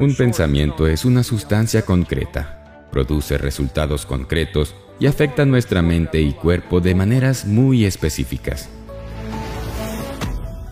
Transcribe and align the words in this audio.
Un 0.00 0.14
pensamiento 0.14 0.86
es 0.86 1.04
una 1.04 1.22
sustancia 1.22 1.82
concreta, 1.82 2.86
produce 2.90 3.36
resultados 3.36 4.06
concretos 4.06 4.74
y 4.98 5.06
afecta 5.06 5.44
nuestra 5.44 5.82
mente 5.82 6.22
y 6.22 6.32
cuerpo 6.32 6.80
de 6.80 6.94
maneras 6.94 7.44
muy 7.44 7.84
específicas. 7.84 8.70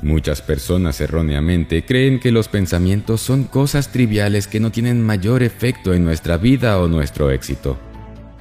Muchas 0.01 0.41
personas 0.41 0.99
erróneamente 1.03 1.85
creen 1.85 2.21
que 2.21 2.33
los 2.33 2.49
pensamientos 2.49 3.21
son 3.21 3.45
cosas 3.45 3.93
triviales 3.93 4.47
que 4.47 4.61
no 4.61 4.73
tienen 4.73 5.05
mayor 5.05 5.43
efecto 5.43 5.93
en 5.93 6.05
nuestra 6.05 6.39
vida 6.39 6.81
o 6.81 6.89
nuestro 6.89 7.31
éxito. 7.31 7.77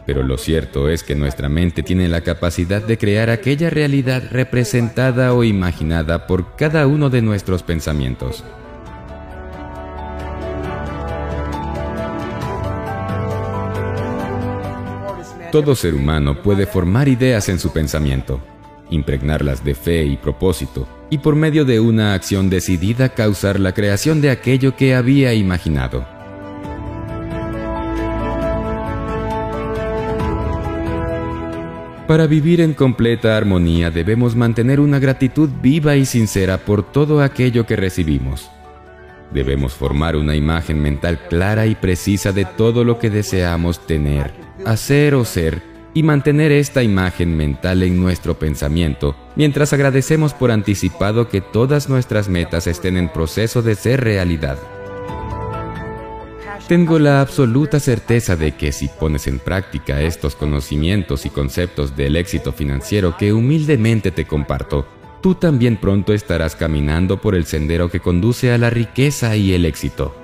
Pero 0.05 0.23
lo 0.23 0.37
cierto 0.37 0.87
es 0.87 1.03
que 1.03 1.15
nuestra 1.15 1.49
mente 1.49 1.83
tiene 1.83 2.07
la 2.07 2.21
capacidad 2.21 2.81
de 2.81 2.97
crear 2.97 3.29
aquella 3.29 3.69
realidad 3.69 4.23
representada 4.31 5.33
o 5.33 5.43
imaginada 5.43 6.27
por 6.27 6.55
cada 6.55 6.87
uno 6.87 7.09
de 7.09 7.21
nuestros 7.21 7.61
pensamientos. 7.61 8.45
Todo 15.51 15.75
ser 15.75 15.95
humano 15.95 16.41
puede 16.41 16.65
formar 16.65 17.07
ideas 17.07 17.47
en 17.47 17.57
su 17.57 17.71
pensamiento, 17.71 18.41
impregnarlas 18.89 19.63
de 19.63 19.75
fe 19.75 20.03
y 20.03 20.17
propósito, 20.17 20.87
y 21.09 21.19
por 21.19 21.35
medio 21.35 21.63
de 21.63 21.79
una 21.79 22.13
acción 22.13 22.49
decidida 22.49 23.09
causar 23.09 23.57
la 23.57 23.73
creación 23.73 24.19
de 24.19 24.29
aquello 24.29 24.75
que 24.75 24.93
había 24.93 25.33
imaginado. 25.33 26.05
Para 32.07 32.27
vivir 32.27 32.59
en 32.59 32.73
completa 32.73 33.37
armonía 33.37 33.89
debemos 33.89 34.35
mantener 34.35 34.81
una 34.81 34.99
gratitud 34.99 35.49
viva 35.61 35.95
y 35.95 36.05
sincera 36.05 36.57
por 36.57 36.83
todo 36.91 37.21
aquello 37.21 37.65
que 37.65 37.75
recibimos. 37.77 38.49
Debemos 39.31 39.73
formar 39.73 40.15
una 40.15 40.35
imagen 40.35 40.81
mental 40.81 41.19
clara 41.29 41.65
y 41.65 41.75
precisa 41.75 42.31
de 42.31 42.45
todo 42.45 42.83
lo 42.83 42.97
que 42.97 43.09
deseamos 43.09 43.85
tener, 43.85 44.33
hacer 44.65 45.15
o 45.15 45.25
ser 45.25 45.61
y 45.93 46.03
mantener 46.03 46.51
esta 46.51 46.83
imagen 46.83 47.35
mental 47.35 47.83
en 47.83 47.99
nuestro 47.99 48.37
pensamiento, 48.37 49.15
mientras 49.35 49.73
agradecemos 49.73 50.33
por 50.33 50.51
anticipado 50.51 51.27
que 51.27 51.41
todas 51.41 51.89
nuestras 51.89 52.29
metas 52.29 52.67
estén 52.67 52.97
en 52.97 53.09
proceso 53.09 53.61
de 53.61 53.75
ser 53.75 54.03
realidad. 54.03 54.57
Tengo 56.67 56.99
la 56.99 57.21
absoluta 57.21 57.79
certeza 57.79 58.35
de 58.35 58.51
que 58.51 58.73
si 58.73 58.89
pones 58.89 59.25
en 59.27 59.39
práctica 59.39 60.01
estos 60.01 60.35
conocimientos 60.35 61.25
y 61.25 61.29
conceptos 61.29 61.95
del 61.95 62.17
éxito 62.17 62.51
financiero 62.51 63.15
que 63.17 63.31
humildemente 63.31 64.11
te 64.11 64.25
comparto, 64.25 64.85
tú 65.21 65.35
también 65.35 65.77
pronto 65.77 66.13
estarás 66.13 66.55
caminando 66.55 67.21
por 67.21 67.35
el 67.35 67.45
sendero 67.45 67.89
que 67.89 67.99
conduce 67.99 68.51
a 68.51 68.57
la 68.57 68.69
riqueza 68.69 69.35
y 69.35 69.53
el 69.53 69.65
éxito. 69.65 70.15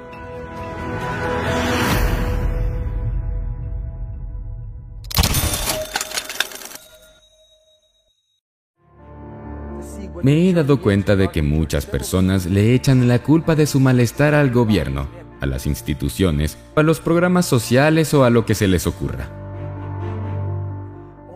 Me 10.23 10.47
he 10.47 10.53
dado 10.53 10.79
cuenta 10.79 11.17
de 11.17 11.27
que 11.27 11.41
muchas 11.41 11.85
personas 11.85 12.45
le 12.45 12.73
echan 12.73 13.09
la 13.09 13.19
culpa 13.19 13.55
de 13.55 13.65
su 13.65 13.81
malestar 13.81 14.33
al 14.33 14.51
gobierno, 14.51 15.09
a 15.41 15.45
las 15.45 15.67
instituciones, 15.67 16.57
a 16.77 16.81
los 16.81 17.01
programas 17.01 17.45
sociales 17.45 18.13
o 18.13 18.23
a 18.23 18.29
lo 18.29 18.45
que 18.45 18.55
se 18.55 18.69
les 18.69 18.87
ocurra. 18.87 19.42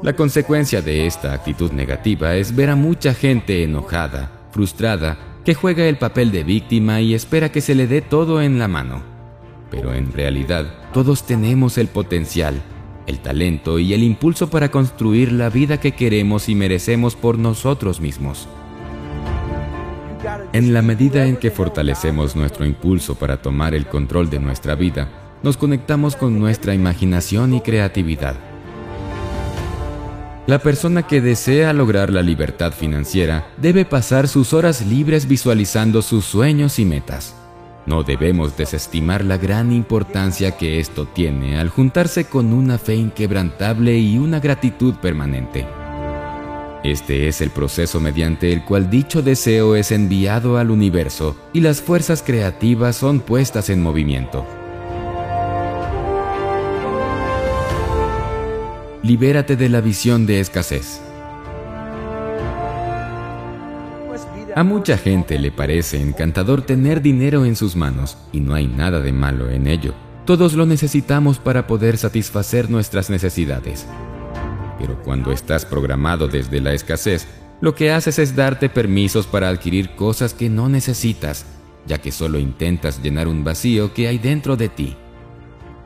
La 0.04 0.14
consecuencia 0.16 0.84
de 0.84 1.08
esta 1.08 1.34
actitud 1.34 1.72
negativa 1.72 2.36
es 2.36 2.56
ver 2.56 2.70
a 2.70 2.76
mucha 2.76 3.16
gente 3.16 3.64
enojada, 3.64 4.32
frustrada, 4.52 5.18
que 5.44 5.56
juega 5.56 5.86
el 5.86 5.98
papel 5.98 6.32
de 6.32 6.44
víctima 6.44 7.02
y 7.02 7.16
espera 7.16 7.52
que 7.52 7.62
se 7.62 7.74
le 7.74 7.88
dé 7.88 8.02
todo 8.02 8.42
en 8.42 8.60
la 8.60 8.68
mano. 8.68 9.02
Pero 9.72 9.96
en 9.96 10.14
realidad 10.14 10.68
todos 10.94 11.26
tenemos 11.26 11.80
el 11.80 11.88
potencial, 11.88 12.62
el 13.08 13.20
talento 13.20 13.80
y 13.80 13.94
el 13.94 14.04
impulso 14.04 14.52
para 14.52 14.70
construir 14.70 15.32
la 15.32 15.50
vida 15.50 15.80
que 15.80 15.94
queremos 15.94 16.48
y 16.48 16.54
merecemos 16.54 17.16
por 17.16 17.40
nosotros 17.40 18.00
mismos. 18.00 18.48
En 20.54 20.74
la 20.74 20.84
medida 20.84 21.26
en 21.26 21.38
que 21.38 21.50
fortalecemos 21.50 22.36
nuestro 22.36 22.66
impulso 22.66 23.16
para 23.16 23.42
tomar 23.42 23.74
el 23.74 23.88
control 23.88 24.30
de 24.30 24.40
nuestra 24.40 24.76
vida, 24.76 25.10
nos 25.42 25.58
conectamos 25.58 26.16
con 26.16 26.40
nuestra 26.40 26.76
imaginación 26.76 27.56
y 27.56 27.62
creatividad. 27.62 28.47
La 30.48 30.60
persona 30.60 31.06
que 31.06 31.20
desea 31.20 31.74
lograr 31.74 32.10
la 32.10 32.22
libertad 32.22 32.72
financiera 32.72 33.50
debe 33.58 33.84
pasar 33.84 34.30
sus 34.30 34.54
horas 34.54 34.82
libres 34.86 35.28
visualizando 35.28 36.02
sus 36.02 36.24
sueños 36.24 36.80
y 36.80 36.86
metas. 36.86 37.36
No 37.86 38.04
debemos 38.04 38.56
desestimar 38.56 39.26
la 39.26 39.38
gran 39.38 39.74
importancia 39.74 40.56
que 40.56 40.80
esto 40.80 41.06
tiene 41.06 41.60
al 41.60 41.68
juntarse 41.68 42.30
con 42.30 42.54
una 42.54 42.78
fe 42.78 42.96
inquebrantable 42.96 43.98
y 43.98 44.18
una 44.18 44.40
gratitud 44.40 44.96
permanente. 44.96 45.68
Este 46.82 47.28
es 47.28 47.42
el 47.42 47.50
proceso 47.50 48.00
mediante 48.00 48.54
el 48.54 48.64
cual 48.64 48.90
dicho 48.90 49.22
deseo 49.22 49.76
es 49.76 49.92
enviado 49.92 50.58
al 50.58 50.72
universo 50.72 51.36
y 51.52 51.60
las 51.60 51.82
fuerzas 51.82 52.24
creativas 52.24 52.96
son 52.96 53.20
puestas 53.20 53.70
en 53.70 53.84
movimiento. 53.84 54.46
Libérate 59.08 59.56
de 59.56 59.70
la 59.70 59.80
visión 59.80 60.26
de 60.26 60.42
escasez. 60.42 61.00
A 64.54 64.64
mucha 64.66 64.98
gente 64.98 65.40
le 65.40 65.50
parece 65.50 66.02
encantador 66.02 66.64
tener 66.64 67.02
dinero 67.02 67.46
en 67.46 67.56
sus 67.56 67.78
manos 67.78 68.18
y 68.34 68.42
no 68.42 68.54
hay 68.54 68.68
nada 68.68 69.00
de 69.00 69.14
malo 69.14 69.50
en 69.50 69.68
ello. 69.68 69.94
Todos 70.26 70.56
lo 70.56 70.66
necesitamos 70.66 71.40
para 71.40 71.68
poder 71.68 71.98
satisfacer 71.98 72.70
nuestras 72.70 73.10
necesidades. 73.10 73.88
Pero 74.78 75.02
cuando 75.04 75.32
estás 75.32 75.66
programado 75.66 76.28
desde 76.28 76.60
la 76.60 76.74
escasez, 76.74 77.30
lo 77.62 77.76
que 77.76 77.92
haces 77.92 78.20
es 78.20 78.36
darte 78.36 78.68
permisos 78.68 79.26
para 79.26 79.48
adquirir 79.48 79.96
cosas 79.96 80.34
que 80.34 80.50
no 80.50 80.68
necesitas, 80.68 81.46
ya 81.86 82.02
que 82.02 82.12
solo 82.12 82.40
intentas 82.40 83.02
llenar 83.02 83.30
un 83.30 83.46
vacío 83.46 83.94
que 83.94 84.10
hay 84.10 84.18
dentro 84.18 84.58
de 84.58 84.68
ti. 84.68 84.98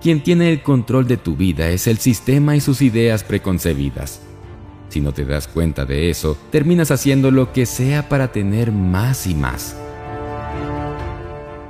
Quien 0.02 0.24
tiene 0.24 0.52
el 0.52 0.64
control 0.64 1.08
de 1.08 1.18
tu 1.18 1.36
vida 1.36 1.70
es 1.70 1.86
el 1.86 2.00
sistema 2.00 2.56
y 2.56 2.60
sus 2.60 2.82
ideas 2.82 3.24
preconcebidas. 3.24 4.22
Si 4.90 5.00
no 5.00 5.14
te 5.14 5.26
das 5.26 5.48
cuenta 5.48 5.86
de 5.86 6.10
eso, 6.10 6.36
terminas 6.50 6.90
haciendo 6.90 7.30
lo 7.30 7.54
que 7.54 7.68
sea 7.68 8.10
para 8.10 8.32
tener 8.32 8.72
más 8.72 9.28
y 9.28 9.36
más. 9.36 9.78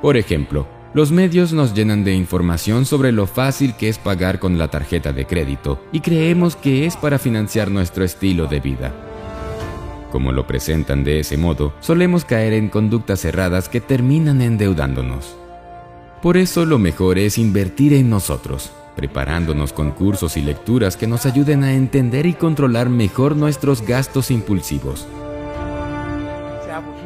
Por 0.01 0.15
ejemplo, 0.15 0.65
los 0.93 1.11
medios 1.11 1.51
nos 1.51 1.73
llenan 1.73 2.05
de 2.05 2.13
información 2.13 2.85
sobre 2.85 3.11
lo 3.11 3.27
fácil 3.27 3.75
que 3.75 3.89
es 3.89 3.97
pagar 3.97 4.39
con 4.39 4.57
la 4.57 4.69
tarjeta 4.69 5.11
de 5.11 5.25
crédito 5.25 5.83
y 5.91 5.99
creemos 5.99 6.55
que 6.55 6.85
es 6.85 6.95
para 6.95 7.19
financiar 7.19 7.69
nuestro 7.69 8.05
estilo 8.05 8.47
de 8.47 8.61
vida. 8.61 8.93
Como 10.09 10.31
lo 10.31 10.47
presentan 10.47 11.03
de 11.03 11.19
ese 11.19 11.35
modo, 11.35 11.73
solemos 11.81 12.23
caer 12.23 12.53
en 12.53 12.69
conductas 12.69 13.25
erradas 13.25 13.67
que 13.67 13.81
terminan 13.81 14.41
endeudándonos. 14.41 15.40
Por 16.21 16.37
eso 16.37 16.65
lo 16.65 16.77
mejor 16.77 17.17
es 17.17 17.39
invertir 17.39 17.93
en 17.93 18.11
nosotros, 18.11 18.71
preparándonos 18.95 19.73
con 19.73 19.89
cursos 19.89 20.37
y 20.37 20.41
lecturas 20.41 20.95
que 20.95 21.07
nos 21.07 21.25
ayuden 21.25 21.63
a 21.63 21.73
entender 21.73 22.27
y 22.27 22.33
controlar 22.33 22.89
mejor 22.89 23.35
nuestros 23.35 23.81
gastos 23.81 24.29
impulsivos. 24.29 25.07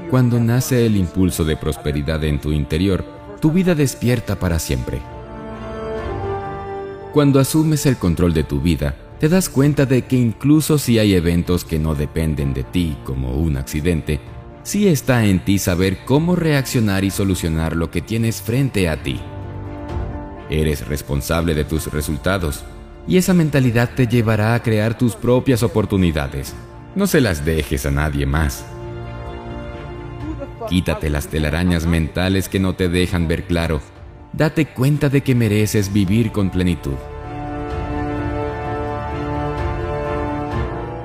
Cuando 0.10 0.38
nace 0.42 0.86
el 0.86 0.98
impulso 0.98 1.46
de 1.46 1.56
prosperidad 1.56 2.26
en 2.26 2.42
tu 2.42 2.52
interior, 2.52 3.06
tu 3.40 3.52
vida 3.52 3.74
despierta 3.74 4.38
para 4.38 4.60
siempre. 4.60 5.02
Cuando 7.14 7.40
asumes 7.40 7.86
el 7.86 7.96
control 7.96 8.34
de 8.34 8.44
tu 8.44 8.60
vida, 8.60 8.96
te 9.22 9.30
das 9.30 9.48
cuenta 9.48 9.86
de 9.86 10.02
que 10.02 10.18
incluso 10.18 10.78
si 10.78 11.00
hay 11.00 11.14
eventos 11.14 11.64
que 11.64 11.80
no 11.80 11.96
dependen 11.96 12.54
de 12.54 12.64
ti, 12.64 12.98
como 13.06 13.38
un 13.38 13.56
accidente, 13.56 14.20
sí 14.66 14.88
está 14.88 15.26
en 15.26 15.46
ti 15.46 15.60
saber 15.60 16.00
cómo 16.06 16.36
reaccionar 16.36 17.06
y 17.06 17.12
solucionar 17.12 17.76
lo 17.76 17.92
que 17.92 18.02
tienes 18.02 18.42
frente 18.42 18.90
a 18.90 19.02
ti. 19.02 19.22
Eres 20.50 20.86
responsable 20.88 21.54
de 21.54 21.64
tus 21.64 21.92
resultados 21.94 22.66
y 23.08 23.18
esa 23.18 23.34
mentalidad 23.34 23.92
te 23.96 24.08
llevará 24.08 24.56
a 24.56 24.64
crear 24.64 24.98
tus 24.98 25.16
propias 25.16 25.64
oportunidades. 25.64 26.54
No 26.96 27.08
se 27.08 27.22
las 27.22 27.46
dejes 27.46 27.86
a 27.86 27.92
nadie 27.92 28.26
más. 28.26 28.66
Quítate 30.68 31.12
las 31.12 31.28
telarañas 31.28 31.86
mentales 31.86 32.50
que 32.50 32.60
no 32.60 32.74
te 32.74 32.90
dejan 32.90 33.28
ver 33.28 33.44
claro. 33.44 33.82
Date 34.34 34.66
cuenta 34.66 35.10
de 35.10 35.22
que 35.22 35.36
mereces 35.36 35.94
vivir 35.94 36.32
con 36.32 36.50
plenitud. 36.50 36.96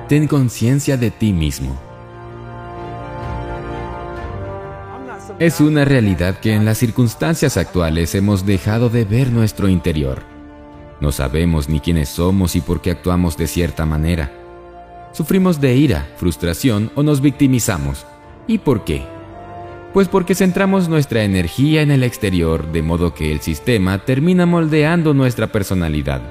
Ten 0.09 0.27
conciencia 0.27 0.97
de 0.97 1.11
ti 1.11 1.31
mismo. 1.31 1.90
Es 5.41 5.59
una 5.59 5.85
realidad 5.85 6.39
que 6.39 6.53
en 6.53 6.65
las 6.65 6.77
circunstancias 6.77 7.57
actuales 7.57 8.13
hemos 8.13 8.45
dejado 8.45 8.91
de 8.91 9.05
ver 9.05 9.31
nuestro 9.31 9.69
interior. 9.69 10.21
No 10.99 11.11
sabemos 11.11 11.67
ni 11.67 11.79
quiénes 11.79 12.09
somos 12.09 12.55
y 12.55 12.61
por 12.61 12.79
qué 12.79 12.91
actuamos 12.91 13.37
de 13.37 13.47
cierta 13.47 13.87
manera. 13.87 14.31
Sufrimos 15.13 15.59
de 15.59 15.75
ira, 15.75 16.07
frustración 16.17 16.91
o 16.93 17.01
nos 17.01 17.21
victimizamos. 17.21 18.05
¿Y 18.45 18.59
por 18.59 18.83
qué? 18.83 19.01
Pues 19.95 20.07
porque 20.07 20.35
centramos 20.35 20.89
nuestra 20.89 21.23
energía 21.23 21.81
en 21.81 21.89
el 21.89 22.03
exterior, 22.03 22.71
de 22.71 22.83
modo 22.83 23.15
que 23.15 23.31
el 23.31 23.41
sistema 23.41 23.97
termina 24.05 24.45
moldeando 24.45 25.15
nuestra 25.15 25.47
personalidad. 25.51 26.21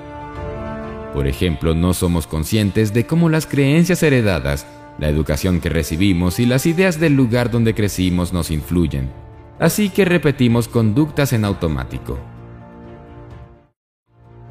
Por 1.12 1.26
ejemplo, 1.26 1.74
no 1.74 1.94
somos 1.94 2.28
conscientes 2.28 2.94
de 2.94 3.06
cómo 3.06 3.28
las 3.28 3.46
creencias 3.46 4.04
heredadas, 4.04 4.68
la 5.00 5.08
educación 5.08 5.60
que 5.60 5.70
recibimos 5.70 6.38
y 6.38 6.46
las 6.46 6.66
ideas 6.66 7.00
del 7.00 7.14
lugar 7.14 7.50
donde 7.50 7.74
crecimos 7.74 8.34
nos 8.34 8.50
influyen. 8.50 9.10
Así 9.58 9.88
que 9.88 10.04
repetimos 10.04 10.68
conductas 10.68 11.32
en 11.32 11.46
automático. 11.46 12.18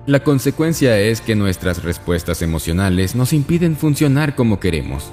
La 0.07 0.23
consecuencia 0.23 0.97
es 0.97 1.21
que 1.21 1.35
nuestras 1.35 1.83
respuestas 1.83 2.41
emocionales 2.41 3.15
nos 3.15 3.31
impiden 3.31 3.75
funcionar 3.75 4.35
como 4.35 4.59
queremos. 4.59 5.11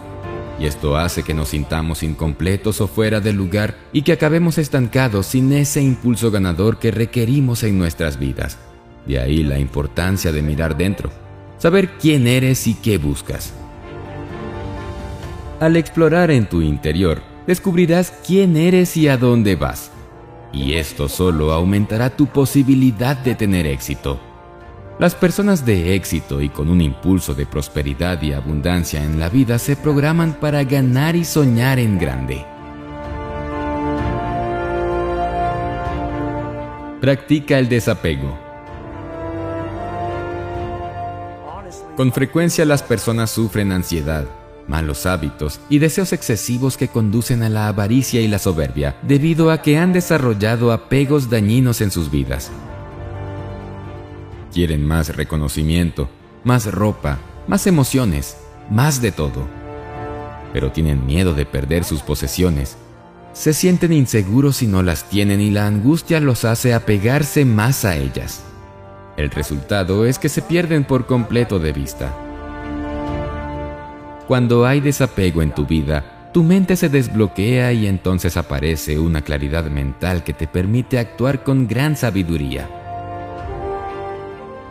Y 0.58 0.64
esto 0.64 0.96
hace 0.96 1.22
que 1.22 1.34
nos 1.34 1.50
sintamos 1.50 2.02
incompletos 2.02 2.80
o 2.80 2.88
fuera 2.88 3.20
de 3.20 3.34
lugar 3.34 3.76
y 3.92 4.02
que 4.02 4.12
acabemos 4.12 4.56
estancados 4.56 5.26
sin 5.26 5.52
ese 5.52 5.82
impulso 5.82 6.30
ganador 6.30 6.78
que 6.78 6.90
requerimos 6.90 7.62
en 7.62 7.78
nuestras 7.78 8.18
vidas. 8.18 8.56
De 9.06 9.20
ahí 9.20 9.42
la 9.44 9.58
importancia 9.58 10.32
de 10.32 10.40
mirar 10.40 10.78
dentro, 10.78 11.10
saber 11.58 11.90
quién 12.00 12.26
eres 12.26 12.66
y 12.66 12.72
qué 12.72 12.96
buscas. 12.96 13.52
Al 15.58 15.76
explorar 15.76 16.30
en 16.30 16.46
tu 16.46 16.60
interior, 16.60 17.22
descubrirás 17.46 18.12
quién 18.26 18.58
eres 18.58 18.94
y 18.98 19.08
a 19.08 19.16
dónde 19.16 19.56
vas. 19.56 19.90
Y 20.52 20.74
esto 20.74 21.08
solo 21.08 21.50
aumentará 21.50 22.10
tu 22.10 22.26
posibilidad 22.26 23.16
de 23.16 23.34
tener 23.34 23.66
éxito. 23.66 24.20
Las 24.98 25.14
personas 25.14 25.64
de 25.64 25.94
éxito 25.94 26.42
y 26.42 26.50
con 26.50 26.68
un 26.68 26.82
impulso 26.82 27.34
de 27.34 27.46
prosperidad 27.46 28.20
y 28.20 28.34
abundancia 28.34 29.02
en 29.02 29.18
la 29.18 29.30
vida 29.30 29.58
se 29.58 29.76
programan 29.76 30.34
para 30.34 30.62
ganar 30.64 31.16
y 31.16 31.24
soñar 31.24 31.78
en 31.78 31.98
grande. 31.98 32.44
Practica 37.00 37.58
el 37.58 37.70
desapego. 37.70 38.38
Con 41.96 42.12
frecuencia 42.12 42.66
las 42.66 42.82
personas 42.82 43.30
sufren 43.30 43.72
ansiedad, 43.72 44.26
malos 44.68 45.06
hábitos 45.06 45.60
y 45.68 45.78
deseos 45.78 46.12
excesivos 46.12 46.76
que 46.76 46.88
conducen 46.88 47.42
a 47.42 47.48
la 47.48 47.68
avaricia 47.68 48.20
y 48.20 48.28
la 48.28 48.38
soberbia 48.38 48.96
debido 49.02 49.50
a 49.50 49.62
que 49.62 49.78
han 49.78 49.92
desarrollado 49.92 50.72
apegos 50.72 51.30
dañinos 51.30 51.80
en 51.80 51.90
sus 51.90 52.10
vidas. 52.10 52.50
Quieren 54.52 54.86
más 54.86 55.14
reconocimiento, 55.14 56.08
más 56.44 56.72
ropa, 56.72 57.18
más 57.46 57.66
emociones, 57.66 58.36
más 58.70 59.02
de 59.02 59.12
todo. 59.12 59.46
Pero 60.52 60.72
tienen 60.72 61.04
miedo 61.04 61.34
de 61.34 61.44
perder 61.44 61.84
sus 61.84 62.00
posesiones. 62.00 62.76
Se 63.34 63.52
sienten 63.52 63.92
inseguros 63.92 64.56
si 64.56 64.66
no 64.66 64.82
las 64.82 65.10
tienen 65.10 65.40
y 65.40 65.50
la 65.50 65.66
angustia 65.66 66.20
los 66.20 66.44
hace 66.46 66.72
apegarse 66.72 67.44
más 67.44 67.84
a 67.84 67.96
ellas. 67.96 68.42
El 69.18 69.30
resultado 69.30 70.06
es 70.06 70.18
que 70.18 70.28
se 70.28 70.40
pierden 70.40 70.84
por 70.84 71.06
completo 71.06 71.58
de 71.58 71.72
vista. 71.72 72.25
Cuando 74.26 74.66
hay 74.66 74.80
desapego 74.80 75.40
en 75.40 75.54
tu 75.54 75.66
vida, 75.66 76.30
tu 76.32 76.42
mente 76.42 76.74
se 76.74 76.88
desbloquea 76.88 77.72
y 77.72 77.86
entonces 77.86 78.36
aparece 78.36 78.98
una 78.98 79.22
claridad 79.22 79.66
mental 79.66 80.24
que 80.24 80.32
te 80.32 80.48
permite 80.48 80.98
actuar 80.98 81.44
con 81.44 81.68
gran 81.68 81.96
sabiduría. 81.96 82.68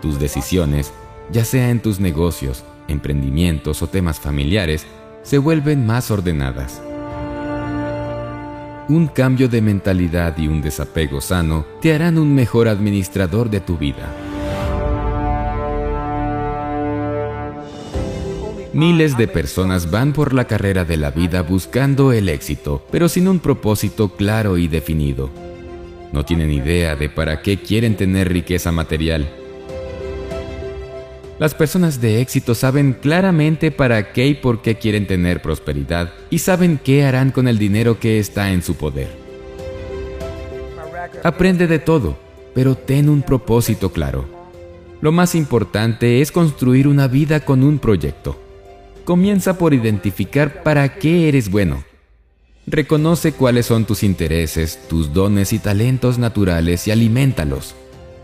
Tus 0.01 0.19
decisiones, 0.19 0.93
ya 1.31 1.45
sea 1.45 1.69
en 1.69 1.79
tus 1.79 2.01
negocios, 2.01 2.65
emprendimientos 2.89 3.81
o 3.81 3.87
temas 3.87 4.19
familiares, 4.19 4.85
se 5.23 5.37
vuelven 5.37 5.85
más 5.85 6.11
ordenadas. 6.11 6.81
Un 8.89 9.07
cambio 9.07 9.47
de 9.47 9.61
mentalidad 9.61 10.37
y 10.37 10.49
un 10.49 10.61
desapego 10.61 11.21
sano 11.21 11.65
te 11.81 11.95
harán 11.95 12.17
un 12.17 12.35
mejor 12.35 12.67
administrador 12.67 13.49
de 13.49 13.61
tu 13.61 13.77
vida. 13.77 14.34
Miles 18.75 19.17
de 19.17 19.27
personas 19.27 19.89
van 19.89 20.13
por 20.13 20.33
la 20.33 20.45
carrera 20.45 20.85
de 20.85 20.97
la 20.97 21.09
vida 21.09 21.41
buscando 21.41 22.11
el 22.11 22.29
éxito, 22.29 22.85
pero 22.91 23.09
sin 23.09 23.27
un 23.27 23.39
propósito 23.39 24.09
claro 24.09 24.59
y 24.59 24.67
definido. 24.67 25.31
No 26.11 26.23
tienen 26.23 26.51
idea 26.51 26.95
de 26.95 27.09
para 27.09 27.41
qué 27.41 27.57
quieren 27.57 27.97
tener 27.97 28.31
riqueza 28.31 28.71
material 28.71 29.27
las 31.37 31.53
personas 31.53 31.99
de 31.99 32.21
éxito 32.21 32.55
saben 32.55 32.93
claramente 32.93 33.69
para 33.69 34.13
qué 34.13 34.27
y 34.27 34.35
por 34.35 34.61
qué 34.61 34.75
quieren 34.75 35.05
tener 35.05 35.41
prosperidad 35.41 36.13
y 36.29 36.39
saben 36.39 36.79
qué 36.81 37.03
harán 37.03 37.31
con 37.31 37.49
el 37.49 37.57
dinero 37.57 37.99
que 37.99 38.19
está 38.19 38.51
en 38.51 38.63
su 38.63 38.75
poder. 38.75 39.09
Aprende 41.23 41.67
de 41.67 41.79
todo, 41.79 42.17
pero 42.53 42.75
ten 42.75 43.09
un 43.09 43.21
propósito 43.21 43.91
claro. 43.91 44.25
Lo 45.01 45.11
más 45.11 45.35
importante 45.35 46.21
es 46.21 46.31
construir 46.31 46.87
una 46.87 47.07
vida 47.09 47.41
con 47.41 47.63
un 47.63 47.79
proyecto. 47.79 48.39
Comienza 49.05 49.59
por 49.59 49.75
identificar 49.75 50.63
para 50.63 50.95
qué 50.95 51.29
eres 51.29 51.51
bueno. 51.51 51.83
Reconoce 52.65 53.33
cuáles 53.33 53.67
son 53.67 53.85
tus 53.85 54.01
intereses, 54.01 54.79
tus 54.89 55.13
dones 55.13 55.53
y 55.53 55.59
talentos 55.59 56.17
naturales 56.17 56.87
y 56.87 56.91
alimentalos. 56.91 57.75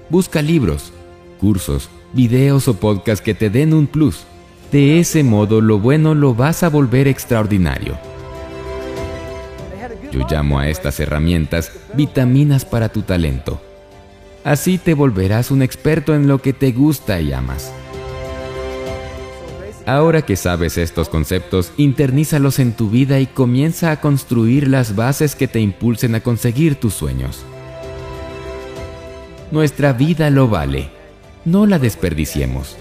Busca 0.09 0.41
libros, 0.41 0.91
cursos, 1.39 1.91
videos 2.13 2.67
o 2.67 2.73
podcasts 2.73 3.23
que 3.23 3.35
te 3.35 3.51
den 3.51 3.75
un 3.75 3.85
plus. 3.85 4.23
De 4.71 4.99
ese 4.99 5.23
modo 5.23 5.61
lo 5.61 5.77
bueno 5.77 6.15
lo 6.15 6.33
vas 6.33 6.63
a 6.63 6.69
volver 6.69 7.07
extraordinario. 7.07 7.99
Yo 10.11 10.25
llamo 10.27 10.57
a 10.57 10.67
estas 10.67 10.99
herramientas 10.99 11.73
vitaminas 11.93 12.65
para 12.65 12.89
tu 12.89 13.03
talento. 13.03 13.61
Así 14.43 14.79
te 14.79 14.95
volverás 14.95 15.51
un 15.51 15.61
experto 15.61 16.15
en 16.15 16.27
lo 16.27 16.41
que 16.41 16.53
te 16.53 16.71
gusta 16.71 17.21
y 17.21 17.33
amas. 17.33 17.71
Ahora 19.85 20.21
que 20.21 20.35
sabes 20.35 20.77
estos 20.77 21.09
conceptos, 21.09 21.71
internízalos 21.77 22.59
en 22.59 22.73
tu 22.73 22.89
vida 22.89 23.19
y 23.19 23.27
comienza 23.27 23.91
a 23.91 23.99
construir 23.99 24.67
las 24.67 24.95
bases 24.95 25.35
que 25.35 25.47
te 25.47 25.59
impulsen 25.59 26.15
a 26.15 26.21
conseguir 26.21 26.75
tus 26.75 26.93
sueños. 26.93 27.43
Nuestra 29.51 29.93
vida 29.93 30.29
lo 30.29 30.47
vale 30.47 31.01
no 31.45 31.65
la 31.65 31.79
desperdiciemos. 31.79 32.77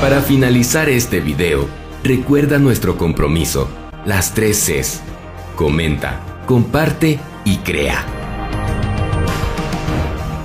Para 0.00 0.20
finalizar 0.20 0.88
este 0.88 1.20
video, 1.20 1.68
recuerda 2.02 2.58
nuestro 2.58 2.98
compromiso, 2.98 3.68
las 4.04 4.34
tres 4.34 4.58
Cs. 4.66 5.00
Comenta, 5.54 6.42
comparte 6.46 7.20
y 7.44 7.58
crea. 7.58 8.21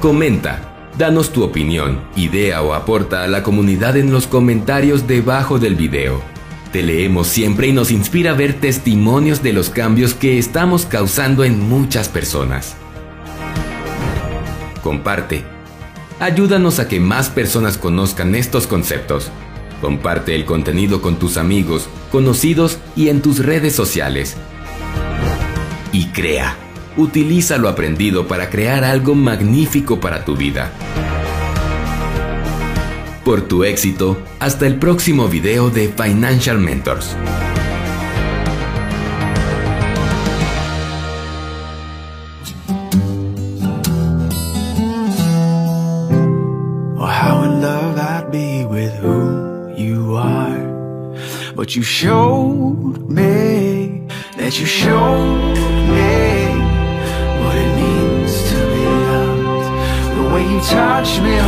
Comenta, 0.01 0.91
danos 0.95 1.31
tu 1.31 1.43
opinión, 1.43 1.99
idea 2.15 2.61
o 2.61 2.75
aporta 2.75 3.23
a 3.23 3.27
la 3.27 3.41
comunidad 3.41 3.97
en 3.97 4.11
los 4.11 4.27
comentarios 4.27 5.07
debajo 5.07 5.57
del 5.57 5.73
video. 5.73 6.21
Te 6.71 6.83
leemos 6.83 7.25
siempre 7.25 7.65
y 7.67 7.71
nos 7.71 7.89
inspira 7.89 8.31
a 8.31 8.35
ver 8.35 8.53
testimonios 8.53 9.41
de 9.41 9.53
los 9.53 9.71
cambios 9.71 10.13
que 10.13 10.37
estamos 10.37 10.85
causando 10.85 11.43
en 11.43 11.67
muchas 11.67 12.09
personas. 12.09 12.75
Comparte. 14.83 15.43
Ayúdanos 16.19 16.77
a 16.77 16.87
que 16.87 16.99
más 16.99 17.29
personas 17.29 17.79
conozcan 17.79 18.35
estos 18.35 18.67
conceptos. 18.67 19.31
Comparte 19.81 20.35
el 20.35 20.45
contenido 20.45 21.01
con 21.01 21.17
tus 21.17 21.37
amigos, 21.37 21.89
conocidos 22.11 22.77
y 22.95 23.09
en 23.09 23.23
tus 23.23 23.43
redes 23.43 23.73
sociales. 23.73 24.37
Y 25.91 26.05
crea. 26.09 26.66
Utiliza 26.97 27.57
lo 27.57 27.69
aprendido 27.69 28.27
para 28.27 28.49
crear 28.49 28.83
algo 28.83 29.15
magnífico 29.15 29.99
para 29.99 30.25
tu 30.25 30.35
vida 30.35 30.71
por 33.27 33.41
tu 33.41 33.65
éxito. 33.65 34.17
Hasta 34.39 34.67
el 34.67 34.75
próximo 34.79 35.27
video 35.27 35.69
de 35.69 35.89
Financial 35.89 36.57
Mentors. 36.57 37.13
But 51.53 51.75
you 51.75 51.81
showed 51.81 53.09
me 53.09 54.07
that 54.37 54.57
you 54.57 54.65
showed 54.65 55.66
you 60.49 60.59
touch 60.61 61.19
me. 61.21 61.47